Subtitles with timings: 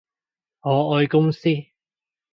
[0.61, 1.47] 我愛公司